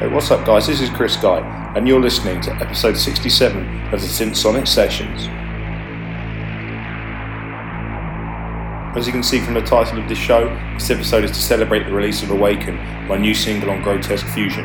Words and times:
Hey, 0.00 0.08
what's 0.08 0.30
up, 0.30 0.46
guys? 0.46 0.66
This 0.66 0.80
is 0.80 0.88
Chris 0.88 1.14
Guy, 1.14 1.40
and 1.76 1.86
you're 1.86 2.00
listening 2.00 2.40
to 2.40 2.52
episode 2.52 2.96
67 2.96 3.92
of 3.92 4.00
the 4.00 4.06
Synth 4.06 4.34
Sonic 4.34 4.66
Sessions. 4.66 5.26
As 8.96 9.06
you 9.06 9.12
can 9.12 9.22
see 9.22 9.40
from 9.40 9.52
the 9.52 9.60
title 9.60 9.98
of 9.98 10.08
this 10.08 10.16
show, 10.16 10.48
this 10.72 10.88
episode 10.88 11.24
is 11.24 11.32
to 11.32 11.36
celebrate 11.42 11.84
the 11.84 11.92
release 11.92 12.22
of 12.22 12.30
Awaken, 12.30 12.76
my 13.08 13.18
new 13.18 13.34
single 13.34 13.68
on 13.68 13.82
Grotesque 13.82 14.24
Fusion. 14.28 14.64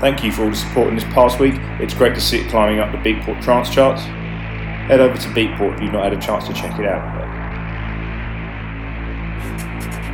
Thank 0.00 0.22
you 0.22 0.30
for 0.30 0.44
all 0.44 0.50
the 0.50 0.56
support 0.56 0.90
in 0.90 0.94
this 0.94 1.02
past 1.06 1.40
week. 1.40 1.56
It's 1.80 1.92
great 1.92 2.14
to 2.14 2.20
see 2.20 2.38
it 2.38 2.48
climbing 2.50 2.78
up 2.78 2.92
the 2.92 2.98
Beatport 2.98 3.42
trance 3.42 3.68
charts. 3.68 4.02
Head 4.02 5.00
over 5.00 5.18
to 5.18 5.28
Beatport 5.30 5.74
if 5.74 5.80
you've 5.80 5.92
not 5.92 6.04
had 6.04 6.12
a 6.12 6.20
chance 6.20 6.46
to 6.46 6.52
check 6.52 6.78
it 6.78 6.86
out. 6.86 7.27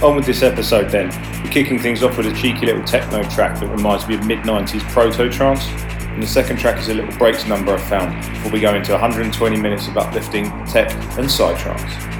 On 0.02 0.16
with 0.16 0.26
this 0.26 0.42
episode 0.42 0.90
then. 0.90 1.08
We're 1.42 1.50
kicking 1.50 1.78
things 1.78 2.02
off 2.02 2.16
with 2.16 2.26
a 2.26 2.34
cheeky 2.34 2.66
little 2.66 2.84
techno 2.84 3.22
track 3.30 3.58
that 3.60 3.68
reminds 3.68 4.06
me 4.06 4.16
of 4.16 4.26
mid 4.26 4.40
90s 4.40 4.82
proto 4.90 5.30
trance. 5.30 5.66
And 6.14 6.22
the 6.22 6.26
second 6.26 6.58
track 6.58 6.78
is 6.78 6.88
a 6.88 6.94
little 6.94 7.16
breaks 7.18 7.46
number 7.46 7.74
I 7.74 7.78
found 7.78 8.20
before 8.34 8.52
we 8.52 8.60
go 8.60 8.74
into 8.74 8.92
120 8.92 9.60
minutes 9.60 9.88
of 9.88 9.96
uplifting 9.96 10.44
tech 10.66 10.92
and 11.18 11.30
side 11.30 11.56
psytrance. 11.56 12.14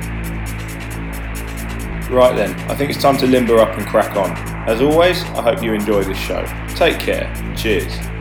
Right 2.11 2.35
then, 2.37 2.59
I 2.71 2.75
think 2.75 2.91
it's 2.91 3.01
time 3.01 3.17
to 3.19 3.27
limber 3.27 3.59
up 3.59 3.77
and 3.77 3.87
crack 3.87 4.17
on. 4.17 4.31
As 4.69 4.81
always, 4.81 5.23
I 5.23 5.43
hope 5.43 5.63
you 5.63 5.75
enjoy 5.75 6.05
this 6.05 6.19
show. 6.19 6.45
Take 6.75 6.99
care. 6.99 7.33
Cheers. 7.57 8.14